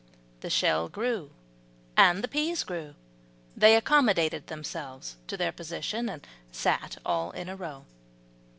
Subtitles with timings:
[0.39, 1.29] The shell grew,
[1.95, 2.95] and the peas grew,
[3.55, 7.85] they accommodated themselves to their position, and sat all in a row.